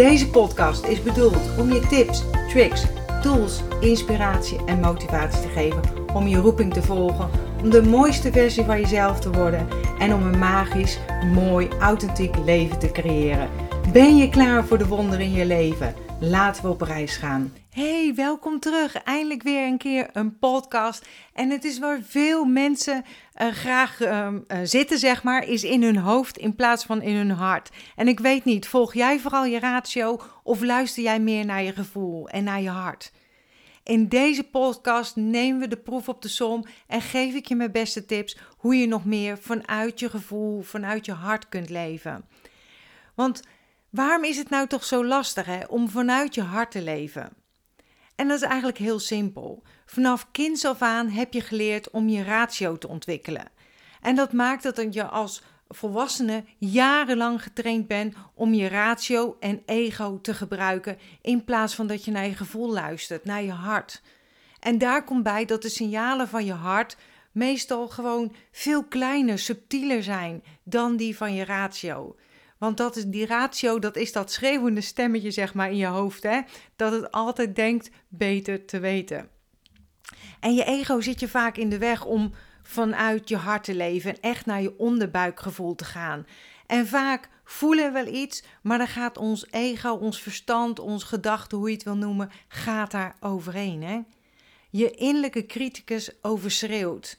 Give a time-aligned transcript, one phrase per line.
[0.00, 2.84] Deze podcast is bedoeld om je tips, tricks,
[3.22, 5.80] tools, inspiratie en motivatie te geven
[6.14, 7.30] om je roeping te volgen,
[7.62, 10.98] om de mooiste versie van jezelf te worden en om een magisch,
[11.32, 13.48] mooi, authentiek leven te creëren.
[13.92, 15.94] Ben je klaar voor de wonderen in je leven?
[16.20, 17.52] Laten we op reis gaan.
[17.80, 19.02] Hey, welkom terug.
[19.02, 21.08] Eindelijk weer een keer een podcast.
[21.32, 23.04] En het is waar veel mensen
[23.42, 27.14] uh, graag uh, uh, zitten, zeg maar, is in hun hoofd in plaats van in
[27.14, 27.70] hun hart.
[27.96, 31.72] En ik weet niet, volg jij vooral je ratio of luister jij meer naar je
[31.72, 33.12] gevoel en naar je hart?
[33.84, 37.72] In deze podcast nemen we de proef op de som en geef ik je mijn
[37.72, 42.24] beste tips hoe je nog meer vanuit je gevoel, vanuit je hart kunt leven.
[43.14, 43.42] Want
[43.90, 47.39] waarom is het nou toch zo lastig hè, om vanuit je hart te leven?
[48.20, 49.62] En dat is eigenlijk heel simpel.
[49.86, 53.48] Vanaf kinds af aan heb je geleerd om je ratio te ontwikkelen.
[54.00, 60.20] En dat maakt dat je als volwassene jarenlang getraind bent om je ratio en ego
[60.20, 64.02] te gebruiken in plaats van dat je naar je gevoel luistert, naar je hart.
[64.58, 66.96] En daar komt bij dat de signalen van je hart
[67.32, 72.16] meestal gewoon veel kleiner, subtieler zijn dan die van je ratio.
[72.60, 76.22] Want dat is die ratio, dat is dat schreeuwende stemmetje zeg maar in je hoofd,
[76.22, 76.40] hè?
[76.76, 79.28] dat het altijd denkt beter te weten.
[80.40, 82.32] En je ego zit je vaak in de weg om
[82.62, 86.26] vanuit je hart te leven en echt naar je onderbuikgevoel te gaan.
[86.66, 91.56] En vaak voelen we wel iets, maar dan gaat ons ego, ons verstand, ons gedachte,
[91.56, 93.82] hoe je het wil noemen, gaat daar overheen.
[93.82, 94.00] Hè?
[94.70, 97.18] Je innerlijke criticus overschreeuwt.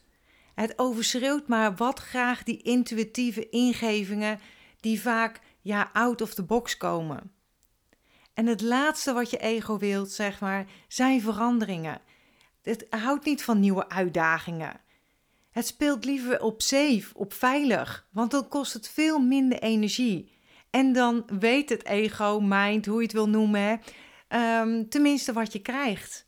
[0.56, 4.40] Het overschreeuwt maar wat graag die intuïtieve ingevingen
[4.82, 7.32] die vaak ja, out of the box komen.
[8.34, 12.02] En het laatste wat je ego wilt, zeg maar, zijn veranderingen.
[12.62, 14.80] Het houdt niet van nieuwe uitdagingen.
[15.52, 20.32] Het speelt liever op safe, op veilig, want dan kost het veel minder energie.
[20.70, 23.82] En dan weet het ego, mind, hoe je het wil noemen,
[24.30, 26.28] um, tenminste wat je krijgt.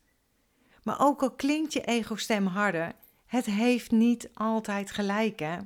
[0.83, 2.93] Maar ook al klinkt je ego-stem harder,
[3.25, 5.57] het heeft niet altijd gelijk, hè?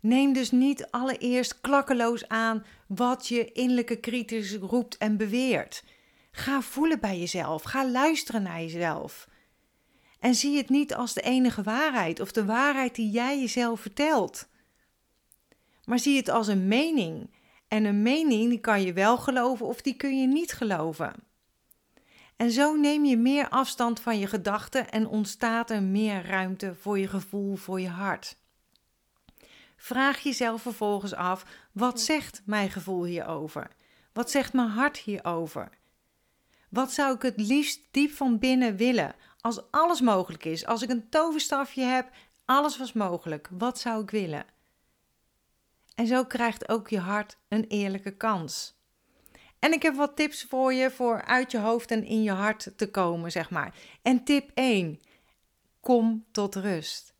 [0.00, 5.84] Neem dus niet allereerst klakkeloos aan wat je innerlijke kritisch roept en beweert.
[6.30, 9.28] Ga voelen bij jezelf, ga luisteren naar jezelf.
[10.20, 14.48] En zie het niet als de enige waarheid of de waarheid die jij jezelf vertelt.
[15.84, 17.30] Maar zie het als een mening.
[17.68, 21.14] En een mening die kan je wel geloven of die kun je niet geloven.
[22.36, 26.98] En zo neem je meer afstand van je gedachten en ontstaat er meer ruimte voor
[26.98, 28.36] je gevoel, voor je hart.
[29.82, 33.70] Vraag jezelf vervolgens af: wat zegt mijn gevoel hierover?
[34.12, 35.68] Wat zegt mijn hart hierover?
[36.68, 40.66] Wat zou ik het liefst diep van binnen willen als alles mogelijk is?
[40.66, 42.10] Als ik een toverstafje heb,
[42.44, 43.48] alles was mogelijk.
[43.50, 44.44] Wat zou ik willen?
[45.94, 48.78] En zo krijgt ook je hart een eerlijke kans.
[49.58, 52.72] En ik heb wat tips voor je voor uit je hoofd en in je hart
[52.76, 53.74] te komen, zeg maar.
[54.02, 55.00] En tip 1:
[55.80, 57.14] kom tot rust.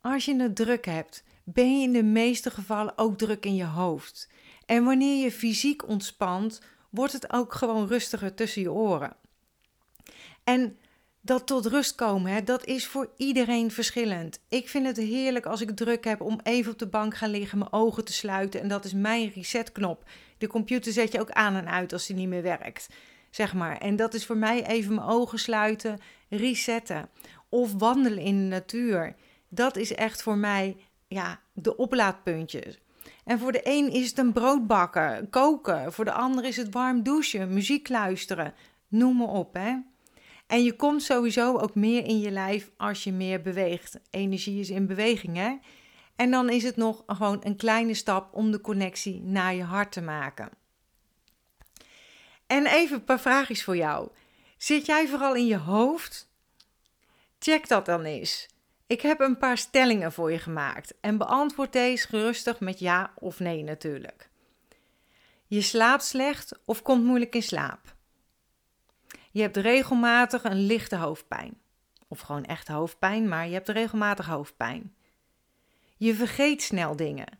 [0.00, 3.64] Als je het druk hebt, ben je in de meeste gevallen ook druk in je
[3.64, 4.28] hoofd.
[4.66, 6.60] En wanneer je fysiek ontspant,
[6.90, 9.16] wordt het ook gewoon rustiger tussen je oren.
[10.44, 10.78] En
[11.20, 14.40] dat tot rust komen, hè, dat is voor iedereen verschillend.
[14.48, 17.58] Ik vind het heerlijk als ik druk heb om even op de bank gaan liggen,
[17.58, 18.60] mijn ogen te sluiten.
[18.60, 20.04] En dat is mijn resetknop.
[20.38, 22.88] De computer zet je ook aan en uit als die niet meer werkt,
[23.30, 23.78] zeg maar.
[23.78, 27.08] En dat is voor mij even mijn ogen sluiten, resetten.
[27.48, 29.14] Of wandelen in de natuur.
[29.48, 30.76] Dat is echt voor mij
[31.14, 32.78] ja, de oplaadpuntjes.
[33.24, 35.92] En voor de een is het een brood bakken, koken.
[35.92, 38.54] Voor de ander is het warm douchen, muziek luisteren.
[38.88, 39.76] Noem maar op, hè.
[40.46, 44.00] En je komt sowieso ook meer in je lijf als je meer beweegt.
[44.10, 45.56] Energie is in beweging, hè.
[46.16, 49.92] En dan is het nog gewoon een kleine stap om de connectie naar je hart
[49.92, 50.48] te maken.
[52.46, 54.08] En even een paar vraagjes voor jou.
[54.56, 56.28] Zit jij vooral in je hoofd?
[57.38, 58.48] Check dat dan eens.
[58.86, 63.40] Ik heb een paar stellingen voor je gemaakt en beantwoord deze gerustig met ja of
[63.40, 64.30] nee natuurlijk.
[65.46, 67.94] Je slaapt slecht of komt moeilijk in slaap.
[69.30, 71.60] Je hebt regelmatig een lichte hoofdpijn.
[72.08, 74.94] Of gewoon echt hoofdpijn, maar je hebt regelmatig hoofdpijn.
[75.96, 77.38] Je vergeet snel dingen.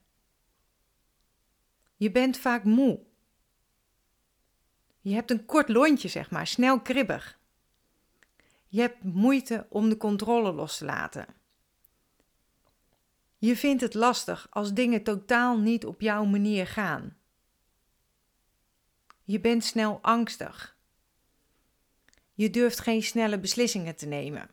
[1.96, 3.00] Je bent vaak moe.
[5.00, 7.38] Je hebt een kort lontje, zeg maar, snel kribbig.
[8.74, 11.26] Je hebt moeite om de controle los te laten.
[13.38, 17.16] Je vindt het lastig als dingen totaal niet op jouw manier gaan.
[19.24, 20.76] Je bent snel angstig.
[22.32, 24.50] Je durft geen snelle beslissingen te nemen.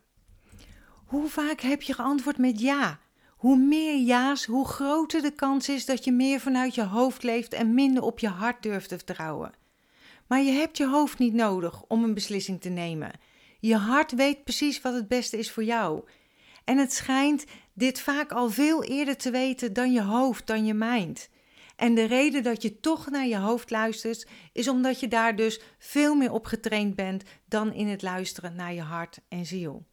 [1.06, 3.00] Hoe vaak heb je geantwoord met ja?
[3.28, 7.52] Hoe meer ja's, hoe groter de kans is dat je meer vanuit je hoofd leeft
[7.52, 9.52] en minder op je hart durft te vertrouwen.
[10.26, 13.30] Maar je hebt je hoofd niet nodig om een beslissing te nemen.
[13.64, 16.02] Je hart weet precies wat het beste is voor jou.
[16.64, 20.74] En het schijnt dit vaak al veel eerder te weten dan je hoofd, dan je
[20.74, 21.28] mind.
[21.76, 25.60] En de reden dat je toch naar je hoofd luistert, is omdat je daar dus
[25.78, 29.84] veel meer op getraind bent dan in het luisteren naar je hart en ziel.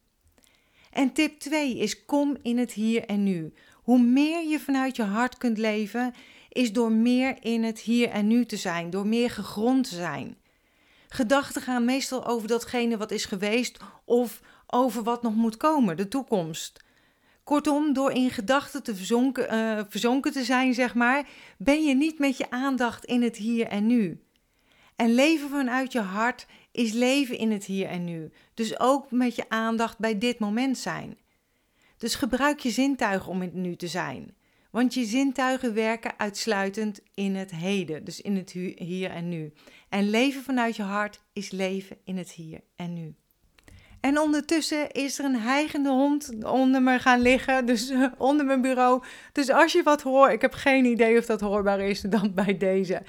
[0.92, 3.54] En tip 2 is kom in het hier en nu.
[3.76, 6.14] Hoe meer je vanuit je hart kunt leven,
[6.50, 10.38] is door meer in het hier en nu te zijn, door meer gegrond te zijn.
[11.10, 16.08] Gedachten gaan meestal over datgene wat is geweest of over wat nog moet komen, de
[16.08, 16.84] toekomst.
[17.44, 21.28] Kortom, door in gedachten te verzonken, uh, verzonken te zijn, zeg maar,
[21.58, 24.24] ben je niet met je aandacht in het hier en nu.
[24.96, 28.32] En leven vanuit je hart is leven in het hier en nu.
[28.54, 31.18] Dus ook met je aandacht bij dit moment zijn.
[31.98, 34.36] Dus gebruik je zintuigen om in het nu te zijn.
[34.70, 39.54] Want je zintuigen werken uitsluitend in het heden, dus in het hier en nu.
[39.90, 43.16] En leven vanuit je hart is leven in het hier en nu.
[44.02, 48.62] En ondertussen is er een hijgende hond onder me gaan liggen, dus uh, onder mijn
[48.62, 49.04] bureau.
[49.32, 52.58] Dus als je wat hoort, ik heb geen idee of dat hoorbaar is, dan bij
[52.58, 53.02] deze.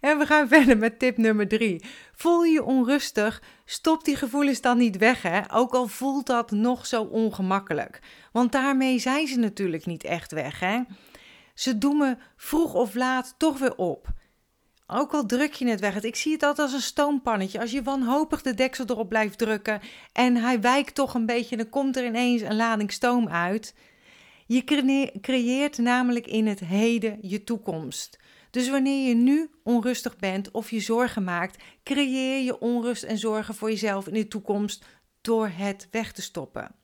[0.00, 1.84] En we gaan verder met tip nummer drie.
[2.14, 5.40] Voel je onrustig, stop die gevoelens dan niet weg, hè?
[5.52, 8.00] ook al voelt dat nog zo ongemakkelijk.
[8.32, 10.60] Want daarmee zijn ze natuurlijk niet echt weg.
[10.60, 10.80] Hè?
[11.54, 14.08] Ze doen me vroeg of laat toch weer op.
[14.86, 16.02] Ook al druk je het weg.
[16.02, 17.60] Ik zie het altijd als een stoompannetje.
[17.60, 19.80] Als je wanhopig de deksel erop blijft drukken
[20.12, 23.74] en hij wijkt toch een beetje, dan komt er ineens een lading stoom uit.
[24.46, 24.64] Je
[25.20, 28.18] creëert namelijk in het heden je toekomst.
[28.50, 33.54] Dus wanneer je nu onrustig bent of je zorgen maakt, creëer je onrust en zorgen
[33.54, 34.84] voor jezelf in de toekomst
[35.20, 36.74] door het weg te stoppen.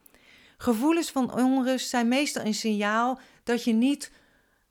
[0.56, 4.10] Gevoelens van onrust zijn meestal een signaal dat je niet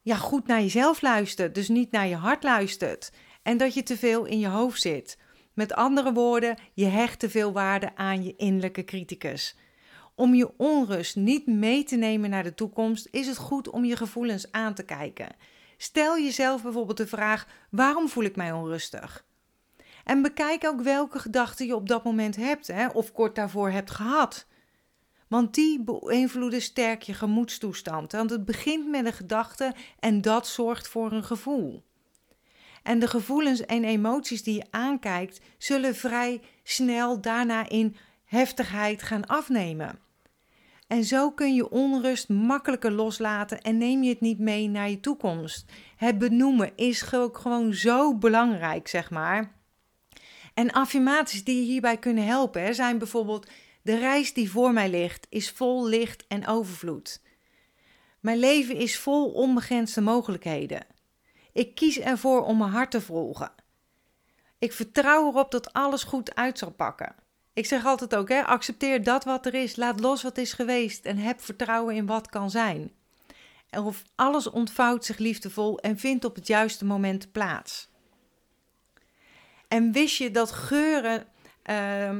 [0.01, 3.11] ja, goed naar jezelf luistert, dus niet naar je hart luistert.
[3.41, 5.17] En dat je te veel in je hoofd zit.
[5.53, 9.57] Met andere woorden, je hecht te veel waarde aan je innerlijke criticus.
[10.15, 13.95] Om je onrust niet mee te nemen naar de toekomst, is het goed om je
[13.95, 15.35] gevoelens aan te kijken.
[15.77, 19.25] Stel jezelf bijvoorbeeld de vraag: waarom voel ik mij onrustig?
[20.03, 23.91] En bekijk ook welke gedachten je op dat moment hebt hè, of kort daarvoor hebt
[23.91, 24.47] gehad.
[25.31, 28.11] Want die beïnvloeden sterk je gemoedstoestand.
[28.11, 31.83] Want het begint met een gedachte en dat zorgt voor een gevoel.
[32.83, 37.95] En de gevoelens en emoties die je aankijkt, zullen vrij snel daarna in
[38.25, 39.99] heftigheid gaan afnemen.
[40.87, 44.99] En zo kun je onrust makkelijker loslaten en neem je het niet mee naar je
[44.99, 45.71] toekomst.
[45.95, 49.51] Het benoemen is ook gewoon zo belangrijk, zeg maar.
[50.53, 53.47] En affirmaties die je hierbij kunnen helpen zijn bijvoorbeeld
[53.81, 57.21] de reis die voor mij ligt is vol licht en overvloed.
[58.19, 60.85] Mijn leven is vol onbegrensde mogelijkheden.
[61.53, 63.51] Ik kies ervoor om mijn hart te volgen.
[64.59, 67.15] Ik vertrouw erop dat alles goed uit zal pakken.
[67.53, 71.05] Ik zeg altijd ook, hè, accepteer dat wat er is, laat los wat is geweest
[71.05, 72.91] en heb vertrouwen in wat kan zijn.
[73.69, 77.89] Of alles ontvouwt zich liefdevol en vindt op het juiste moment plaats.
[79.67, 81.27] En wist je dat geuren
[81.69, 82.17] uh,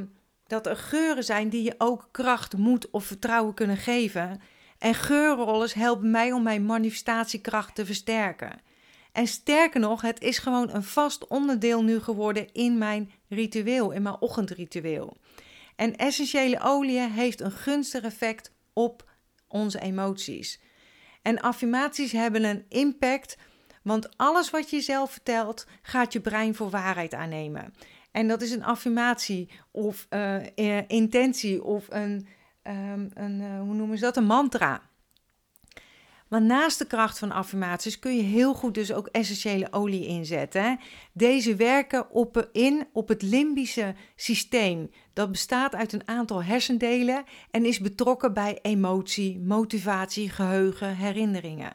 [0.52, 4.40] dat er geuren zijn die je ook kracht, moed of vertrouwen kunnen geven.
[4.78, 8.60] En geurrollers helpen mij om mijn manifestatiekracht te versterken.
[9.12, 14.02] En sterker nog, het is gewoon een vast onderdeel nu geworden in mijn ritueel, in
[14.02, 15.16] mijn ochtendritueel.
[15.76, 19.10] En essentiële olie heeft een gunstig effect op
[19.48, 20.60] onze emoties.
[21.22, 23.36] En affirmaties hebben een impact,
[23.82, 27.74] want alles wat je zelf vertelt, gaat je brein voor waarheid aannemen.
[28.12, 30.36] En dat is een affirmatie of uh,
[30.86, 32.26] intentie of een,
[32.62, 34.90] um, een uh, hoe noemen ze dat, een mantra.
[36.28, 40.78] Maar naast de kracht van affirmaties kun je heel goed dus ook essentiële olie inzetten.
[41.12, 44.90] Deze werken op, in op het limbische systeem.
[45.12, 51.72] Dat bestaat uit een aantal hersendelen en is betrokken bij emotie, motivatie, geheugen, herinneringen.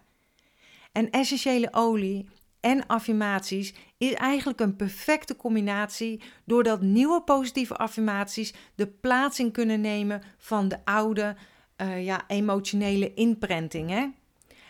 [0.92, 2.30] En essentiële olie
[2.60, 9.82] en affirmaties is eigenlijk een perfecte combinatie, doordat nieuwe positieve affirmaties de plaats in kunnen
[9.82, 11.36] nemen van de oude
[11.82, 13.90] uh, ja, emotionele imprinting.
[13.90, 14.08] Hè?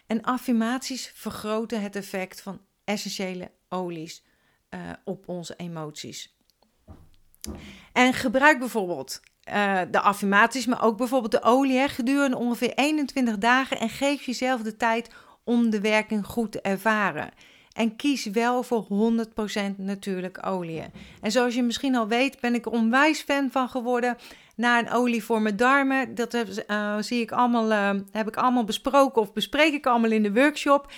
[0.08, 4.24] En affirmaties vergroten het effect van essentiële olies
[4.70, 6.36] uh, op onze emoties.
[7.94, 13.38] En gebruik bijvoorbeeld uh, de affirmaties, maar ook bijvoorbeeld de olie hè, gedurende ongeveer 21
[13.38, 15.10] dagen en geef jezelf de tijd
[15.44, 17.32] om de werking goed te ervaren.
[17.78, 20.84] En kies wel voor 100% natuurlijk olie.
[21.22, 24.18] En zoals je misschien al weet, ben ik onwijs fan van geworden.
[24.56, 26.16] Na een olie voor mijn darmen.
[26.16, 30.12] Dat heb, uh, zie ik allemaal, uh, heb ik allemaal besproken of bespreek ik allemaal
[30.12, 30.92] in de workshop.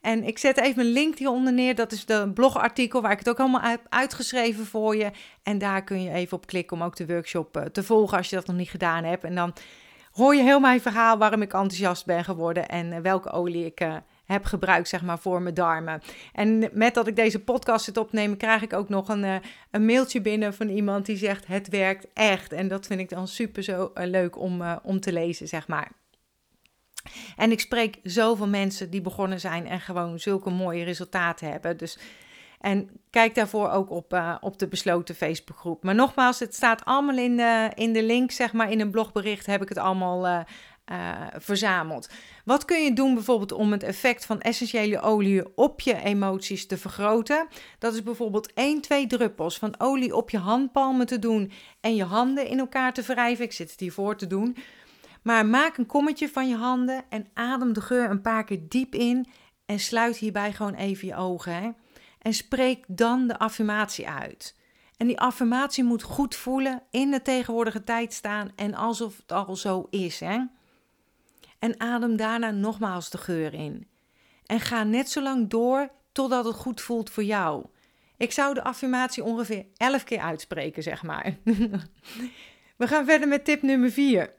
[0.00, 1.74] En ik zet even een link hieronder neer.
[1.74, 5.10] Dat is de blogartikel waar ik het ook allemaal heb uitgeschreven voor je.
[5.42, 8.30] En daar kun je even op klikken om ook de workshop uh, te volgen als
[8.30, 9.24] je dat nog niet gedaan hebt.
[9.24, 9.52] En dan
[10.12, 13.80] hoor je heel mijn verhaal waarom ik enthousiast ben geworden en welke olie ik
[14.24, 16.02] heb gebruikt, zeg maar, voor mijn darmen.
[16.32, 19.36] En met dat ik deze podcast zit opnemen, krijg ik ook nog een, uh,
[19.70, 22.52] een mailtje binnen van iemand die zegt: Het werkt echt.
[22.52, 25.68] En dat vind ik dan super zo uh, leuk om, uh, om te lezen, zeg
[25.68, 25.90] maar.
[27.36, 31.76] En ik spreek zoveel mensen die begonnen zijn en gewoon zulke mooie resultaten hebben.
[31.76, 31.98] Dus,
[32.60, 35.82] en kijk daarvoor ook op, op de besloten Facebookgroep.
[35.82, 39.46] Maar nogmaals, het staat allemaal in de, in de link, zeg maar, in een blogbericht
[39.46, 40.44] heb ik het allemaal
[41.36, 42.08] verzameld.
[42.44, 46.78] Wat kun je doen bijvoorbeeld om het effect van essentiële olie op je emoties te
[46.78, 47.48] vergroten?
[47.78, 52.04] Dat is bijvoorbeeld 1, 2 druppels van olie op je handpalmen te doen en je
[52.04, 53.44] handen in elkaar te wrijven.
[53.44, 54.56] Ik zit het hiervoor te doen.
[55.22, 58.94] Maar maak een kommetje van je handen en adem de geur een paar keer diep
[58.94, 59.26] in
[59.66, 61.54] en sluit hierbij gewoon even je ogen.
[61.54, 61.70] Hè?
[62.18, 64.56] En spreek dan de affirmatie uit.
[64.96, 69.56] En die affirmatie moet goed voelen, in de tegenwoordige tijd staan en alsof het al
[69.56, 70.20] zo is.
[70.20, 70.40] Hè?
[71.58, 73.88] En adem daarna nogmaals de geur in.
[74.46, 77.66] En ga net zo lang door totdat het goed voelt voor jou.
[78.16, 81.36] Ik zou de affirmatie ongeveer 11 keer uitspreken, zeg maar.
[82.76, 84.32] We gaan verder met tip nummer 4.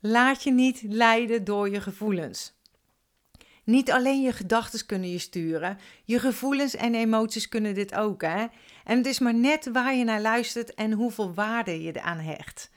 [0.00, 2.56] Laat je niet leiden door je gevoelens.
[3.64, 8.22] Niet alleen je gedachten kunnen je sturen, je gevoelens en emoties kunnen dit ook.
[8.22, 8.46] Hè?
[8.84, 12.70] En het is maar net waar je naar luistert en hoeveel waarde je eraan hecht.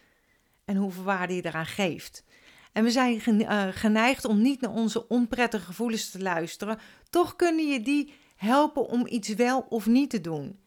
[0.66, 2.24] En hoeveel waarde je eraan geeft.
[2.72, 6.80] En we zijn eh, geneigd om niet naar onze onprettige gevoelens te luisteren.
[7.10, 10.60] Toch kunnen je die helpen om iets wel of niet te doen.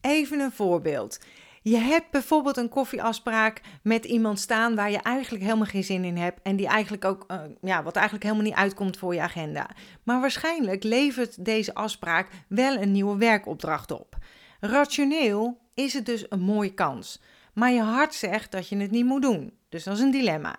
[0.00, 1.18] Even een voorbeeld.
[1.62, 6.16] Je hebt bijvoorbeeld een koffieafspraak met iemand staan waar je eigenlijk helemaal geen zin in
[6.16, 9.70] hebt en die eigenlijk ook, uh, ja, wat eigenlijk helemaal niet uitkomt voor je agenda.
[10.02, 14.16] Maar waarschijnlijk levert deze afspraak wel een nieuwe werkopdracht op.
[14.60, 17.22] Rationeel is het dus een mooie kans,
[17.54, 19.52] maar je hart zegt dat je het niet moet doen.
[19.68, 20.56] Dus dat is een dilemma.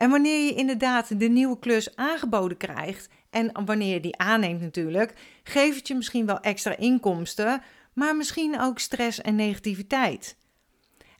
[0.00, 5.14] En wanneer je inderdaad de nieuwe klus aangeboden krijgt, en wanneer je die aanneemt natuurlijk,
[5.42, 10.36] geeft het je misschien wel extra inkomsten, maar misschien ook stress en negativiteit.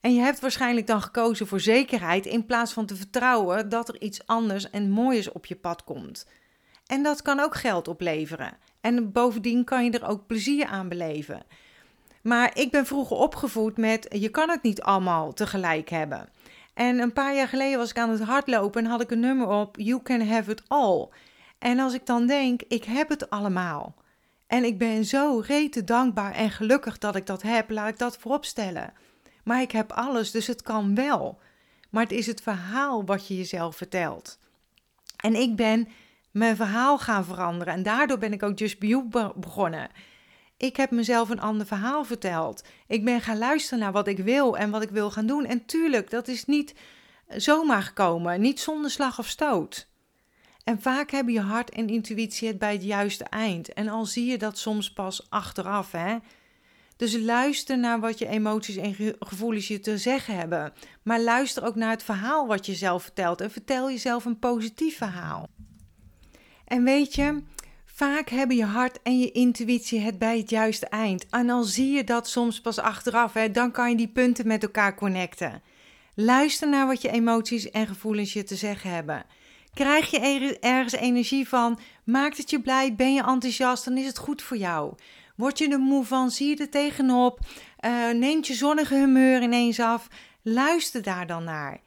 [0.00, 4.00] En je hebt waarschijnlijk dan gekozen voor zekerheid in plaats van te vertrouwen dat er
[4.00, 6.26] iets anders en moois op je pad komt.
[6.86, 8.56] En dat kan ook geld opleveren.
[8.80, 11.42] En bovendien kan je er ook plezier aan beleven.
[12.22, 16.28] Maar ik ben vroeger opgevoed met je kan het niet allemaal tegelijk hebben.
[16.74, 19.48] En een paar jaar geleden was ik aan het hardlopen en had ik een nummer
[19.48, 21.08] op You Can Have It All.
[21.58, 23.94] En als ik dan denk, ik heb het allemaal.
[24.46, 28.16] En ik ben zo rete dankbaar en gelukkig dat ik dat heb, laat ik dat
[28.16, 28.92] voorop stellen.
[29.44, 31.38] Maar ik heb alles, dus het kan wel.
[31.90, 34.38] Maar het is het verhaal wat je jezelf vertelt.
[35.16, 35.88] En ik ben
[36.30, 39.88] mijn verhaal gaan veranderen en daardoor ben ik ook Just Be begonnen.
[40.60, 42.64] Ik heb mezelf een ander verhaal verteld.
[42.86, 45.44] Ik ben gaan luisteren naar wat ik wil en wat ik wil gaan doen.
[45.44, 46.74] En tuurlijk, dat is niet
[47.28, 49.88] zomaar gekomen, niet zonder slag of stoot.
[50.64, 53.72] En vaak hebben je hart en intuïtie het bij het juiste eind.
[53.72, 56.16] En al zie je dat soms pas achteraf, hè.
[56.96, 60.72] Dus luister naar wat je emoties en gevoelens je te zeggen hebben.
[61.02, 63.40] Maar luister ook naar het verhaal wat je zelf vertelt.
[63.40, 65.48] En vertel jezelf een positief verhaal.
[66.64, 67.42] En weet je,
[68.00, 71.26] Vaak hebben je hart en je intuïtie het bij het juiste eind.
[71.30, 74.62] En al zie je dat soms pas achteraf, hè, dan kan je die punten met
[74.62, 75.62] elkaar connecten.
[76.14, 79.24] Luister naar wat je emoties en gevoelens je te zeggen hebben.
[79.74, 81.78] Krijg je ergens energie van?
[82.04, 82.94] Maakt het je blij?
[82.94, 83.84] Ben je enthousiast?
[83.84, 84.94] Dan is het goed voor jou.
[85.36, 86.30] Word je er moe van?
[86.30, 87.38] Zie je er tegenop?
[87.80, 90.08] Uh, neemt je zonnige humeur ineens af?
[90.42, 91.80] Luister daar dan naar.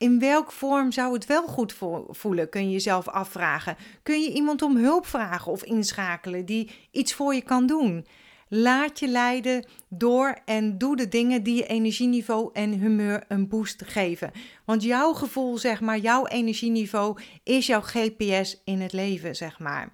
[0.00, 1.74] In welk vorm zou het wel goed
[2.08, 3.76] voelen, kun je jezelf afvragen.
[4.02, 8.06] Kun je iemand om hulp vragen of inschakelen die iets voor je kan doen?
[8.48, 13.82] Laat je leiden door en doe de dingen die je energieniveau en humeur een boost
[13.86, 14.30] geven.
[14.64, 19.92] Want jouw gevoel, zeg maar, jouw energieniveau is jouw GPS in het leven, zeg maar.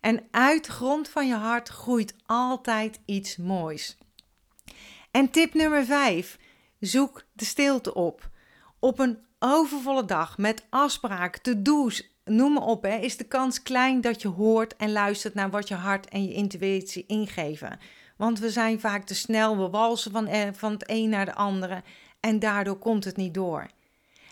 [0.00, 3.98] En uit de grond van je hart groeit altijd iets moois.
[5.10, 6.38] En tip nummer 5:
[6.80, 8.30] zoek de stilte op.
[8.78, 14.00] Op een overvolle dag met afspraken, to-do's, noem maar op, hè, is de kans klein
[14.00, 17.78] dat je hoort en luistert naar wat je hart en je intuïtie ingeven.
[18.16, 21.34] Want we zijn vaak te snel, we walsen van, eh, van het een naar de
[21.34, 21.82] andere
[22.20, 23.70] en daardoor komt het niet door.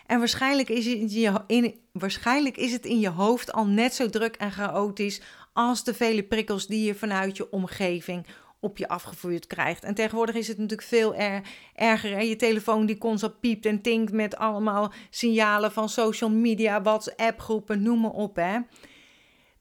[0.05, 3.93] En waarschijnlijk is, het in je, in, waarschijnlijk is het in je hoofd al net
[3.93, 5.21] zo druk en chaotisch
[5.53, 8.25] als de vele prikkels die je vanuit je omgeving
[8.63, 9.83] op je afgevuurd krijgt.
[9.83, 11.15] En tegenwoordig is het natuurlijk veel
[11.75, 12.11] erger.
[12.11, 12.19] Hè?
[12.19, 17.81] Je telefoon die constant piept en tinkt met allemaal signalen van social media, WhatsApp groepen,
[17.81, 18.35] noem maar op.
[18.35, 18.59] Hè?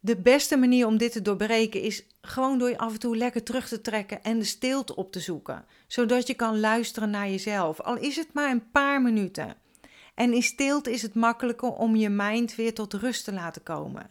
[0.01, 3.43] De beste manier om dit te doorbreken is gewoon door je af en toe lekker
[3.43, 5.65] terug te trekken en de stilte op te zoeken.
[5.87, 7.81] Zodat je kan luisteren naar jezelf.
[7.81, 9.57] Al is het maar een paar minuten.
[10.15, 14.11] En in stilte is het makkelijker om je mind weer tot rust te laten komen.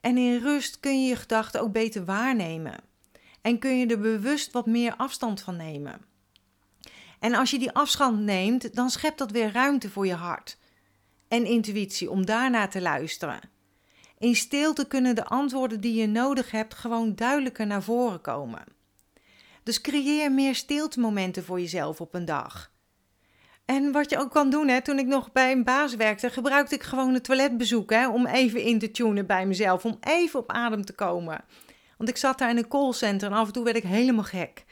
[0.00, 2.74] En in rust kun je je gedachten ook beter waarnemen.
[3.44, 6.00] En kun je er bewust wat meer afstand van nemen.
[7.18, 10.58] En als je die afstand neemt, dan schept dat weer ruimte voor je hart
[11.28, 13.40] en intuïtie om daarna te luisteren.
[14.18, 18.64] In stilte kunnen de antwoorden die je nodig hebt gewoon duidelijker naar voren komen.
[19.62, 22.72] Dus creëer meer stiltemomenten voor jezelf op een dag.
[23.64, 26.74] En wat je ook kan doen, hè, toen ik nog bij een baas werkte, gebruikte
[26.74, 30.52] ik gewoon het toiletbezoek hè, om even in te tunen bij mezelf, om even op
[30.52, 31.44] adem te komen.
[31.98, 34.64] Want ik zat daar in een callcenter en af en toe werd ik helemaal gek.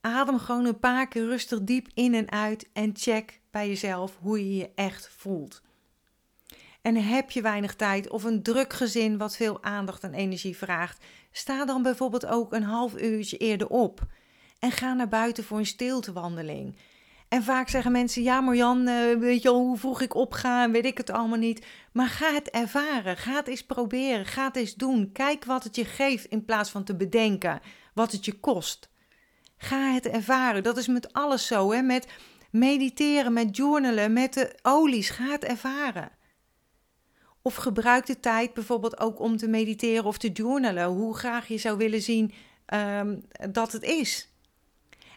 [0.00, 4.38] Adem gewoon een paar keer rustig diep in en uit en check bij jezelf hoe
[4.38, 5.62] je je echt voelt.
[6.82, 11.04] En heb je weinig tijd of een druk gezin wat veel aandacht en energie vraagt,
[11.32, 14.06] sta dan bijvoorbeeld ook een half uurtje eerder op
[14.58, 16.76] en ga naar buiten voor een stiltewandeling.
[17.34, 20.84] En vaak zeggen mensen: Ja, Marjan, uh, weet je al hoe vroeg ik opga weet
[20.84, 21.66] ik het allemaal niet.
[21.92, 23.16] Maar ga het ervaren.
[23.16, 24.26] Ga het eens proberen.
[24.26, 25.12] Ga het eens doen.
[25.12, 27.60] Kijk wat het je geeft in plaats van te bedenken
[27.94, 28.88] wat het je kost.
[29.56, 30.62] Ga het ervaren.
[30.62, 31.82] Dat is met alles zo, hè?
[31.82, 32.06] Met
[32.50, 35.10] mediteren, met journalen, met de olies.
[35.10, 36.10] Ga het ervaren.
[37.42, 40.86] Of gebruik de tijd bijvoorbeeld ook om te mediteren of te journalen.
[40.86, 42.32] Hoe graag je zou willen zien
[42.74, 44.33] um, dat het is.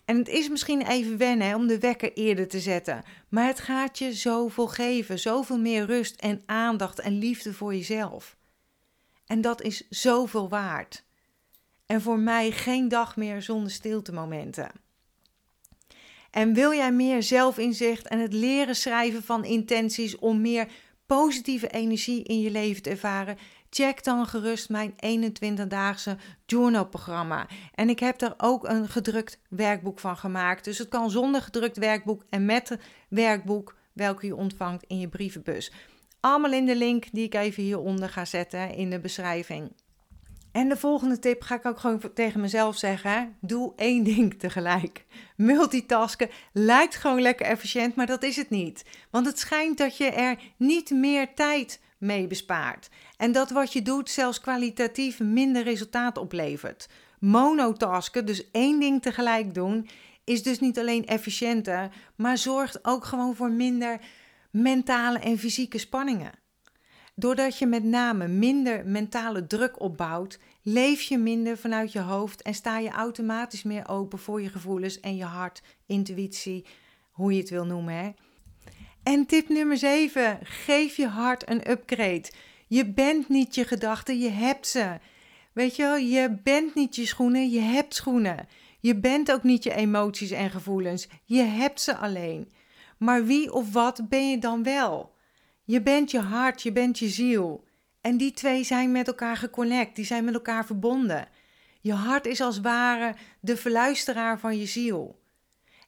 [0.08, 3.98] En het is misschien even wennen om de wekker eerder te zetten, maar het gaat
[3.98, 8.38] je zoveel geven, zoveel meer rust en aandacht en liefde voor jezelf.
[9.26, 11.04] En dat is zoveel waard.
[11.86, 14.72] En voor mij geen dag meer zonder stiltemomenten.
[16.32, 20.68] En wil jij meer zelfinzicht en het leren schrijven van intenties om meer
[21.06, 23.38] positieve energie in je leven te ervaren?
[23.78, 27.48] Check dan gerust mijn 21-daagse journalprogramma.
[27.74, 30.64] En ik heb daar ook een gedrukt werkboek van gemaakt.
[30.64, 35.08] Dus het kan zonder gedrukt werkboek en met het werkboek welke je ontvangt in je
[35.08, 35.72] brievenbus.
[36.20, 39.72] Allemaal in de link die ik even hieronder ga zetten in de beschrijving.
[40.52, 45.06] En de volgende tip ga ik ook gewoon tegen mezelf zeggen: doe één ding tegelijk.
[45.36, 48.86] Multitasken lijkt gewoon lekker efficiënt, maar dat is het niet.
[49.10, 52.90] Want het schijnt dat je er niet meer tijd mee bespaart.
[53.18, 56.90] En dat wat je doet zelfs kwalitatief minder resultaat oplevert.
[57.20, 59.90] Monotasken, dus één ding tegelijk doen,
[60.24, 64.00] is dus niet alleen efficiënter, maar zorgt ook gewoon voor minder
[64.52, 66.32] mentale en fysieke spanningen.
[67.16, 72.54] Doordat je met name minder mentale druk opbouwt, leef je minder vanuit je hoofd en
[72.54, 76.66] sta je automatisch meer open voor je gevoelens en je hart, intuïtie,
[77.12, 77.94] hoe je het wil noemen.
[77.94, 78.12] Hè?
[79.04, 82.32] En tip nummer 7: geef je hart een upgrade.
[82.68, 84.98] Je bent niet je gedachten, je hebt ze.
[85.54, 88.48] Weet je wel, je bent niet je schoenen, je hebt schoenen.
[88.80, 92.52] Je bent ook niet je emoties en gevoelens, je hebt ze alleen.
[92.98, 95.16] Maar wie of wat ben je dan wel?
[95.64, 97.66] Je bent je hart, je bent je ziel.
[98.02, 101.28] En die twee zijn met elkaar geconnect, die zijn met elkaar verbonden.
[101.82, 105.20] Je hart is als ware de verluisteraar van je ziel.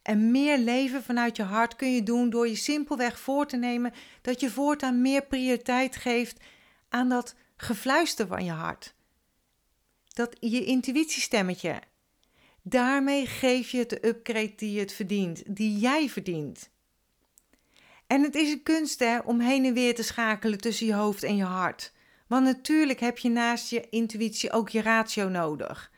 [0.02, 3.94] En meer leven vanuit je hart kun je doen door je simpelweg voor te nemen
[4.22, 6.40] dat je voortaan meer prioriteit geeft
[6.90, 8.94] aan dat gefluister van je hart.
[10.08, 11.82] Dat je intuïtiestemmetje.
[12.62, 16.70] Daarmee geef je het de upgrade die het verdient, die jij verdient.
[18.08, 21.24] En het is een kunst hè, om heen en weer te schakelen tussen je hoofd
[21.24, 21.94] en je hart.
[22.28, 25.92] Want natuurlijk heb je naast je intuïtie ook je ratio nodig.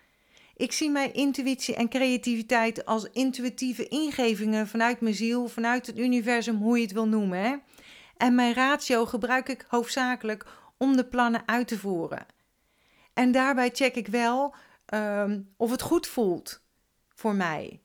[0.56, 6.56] Ik zie mijn intuïtie en creativiteit als intuïtieve ingevingen vanuit mijn ziel, vanuit het universum,
[6.56, 7.40] hoe je het wil noemen.
[7.40, 7.56] Hè?
[8.18, 10.46] En mijn ratio gebruik ik hoofdzakelijk
[10.82, 12.26] om de plannen uit te voeren.
[13.14, 14.56] En daarbij check ik wel
[14.94, 16.62] um, of het goed voelt
[17.10, 17.82] voor mij.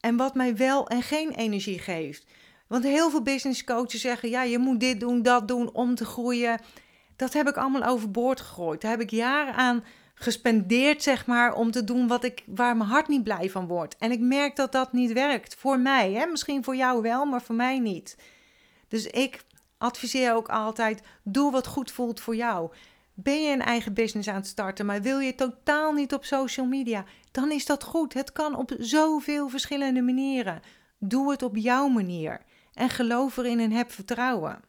[0.00, 2.26] En wat mij wel en geen energie geeft.
[2.66, 6.04] Want heel veel business coaches zeggen: ja, je moet dit doen, dat doen om te
[6.04, 6.60] groeien.
[7.16, 8.80] Dat heb ik allemaal overboord gegooid.
[8.80, 9.84] Daar heb ik jaren aan
[10.14, 13.96] gespendeerd, zeg maar, om te doen wat ik, waar mijn hart niet blij van wordt.
[13.96, 15.54] En ik merk dat dat niet werkt.
[15.54, 16.26] Voor mij, hè?
[16.26, 18.16] misschien voor jou wel, maar voor mij niet.
[18.88, 19.44] Dus ik
[19.78, 22.70] adviseer ook altijd: doe wat goed voelt voor jou.
[23.14, 26.66] Ben je een eigen business aan het starten, maar wil je totaal niet op social
[26.66, 27.04] media?
[27.30, 28.14] dan is dat goed.
[28.14, 30.60] Het kan op zoveel verschillende manieren.
[30.98, 32.40] Doe het op jouw manier
[32.72, 34.60] en geloof erin en heb vertrouwen.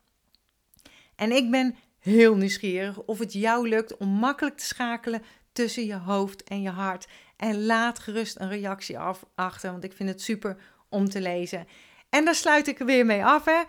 [1.15, 5.97] En ik ben heel nieuwsgierig of het jou lukt om makkelijk te schakelen tussen je
[5.97, 7.07] hoofd en je hart.
[7.37, 8.99] En laat gerust een reactie
[9.35, 10.57] achter, want ik vind het super
[10.89, 11.67] om te lezen.
[12.09, 13.45] En daar sluit ik er weer mee af.
[13.45, 13.61] Hè?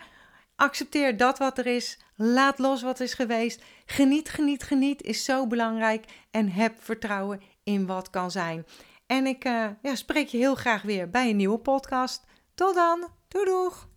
[0.61, 1.99] Accepteer dat wat er is.
[2.15, 3.63] Laat los wat is geweest.
[3.85, 6.05] Geniet, geniet, geniet is zo belangrijk.
[6.31, 8.65] En heb vertrouwen in wat kan zijn.
[9.07, 12.25] En ik uh, ja, spreek je heel graag weer bij een nieuwe podcast.
[12.55, 13.07] Tot dan.
[13.27, 13.87] Doei doeg.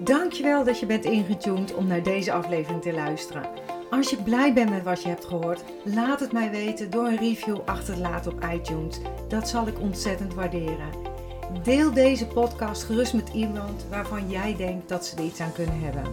[0.00, 3.48] Dankjewel dat je bent ingetuned om naar deze aflevering te luisteren.
[3.90, 7.18] Als je blij bent met wat je hebt gehoord, laat het mij weten door een
[7.18, 9.00] review achter te laten op iTunes.
[9.28, 11.13] Dat zal ik ontzettend waarderen.
[11.62, 15.80] Deel deze podcast gerust met iemand waarvan jij denkt dat ze er iets aan kunnen
[15.80, 16.12] hebben.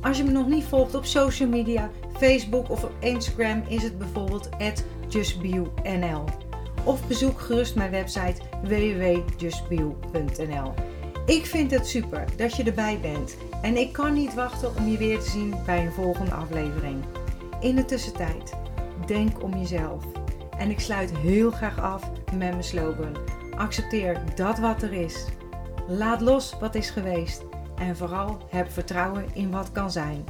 [0.00, 3.98] Als je me nog niet volgt op social media, Facebook of op Instagram is het
[3.98, 4.48] bijvoorbeeld
[5.08, 6.24] justbio.nl.
[6.84, 10.74] Of bezoek gerust mijn website www.justbio.nl.
[11.26, 14.98] Ik vind het super dat je erbij bent en ik kan niet wachten om je
[14.98, 17.04] weer te zien bij een volgende aflevering.
[17.60, 18.52] In de tussentijd,
[19.06, 20.04] denk om jezelf.
[20.58, 23.16] En ik sluit heel graag af met mijn slogan:
[23.56, 25.24] accepteer dat wat er is.
[25.88, 27.42] Laat los wat is geweest
[27.76, 30.24] en vooral heb vertrouwen in wat kan zijn.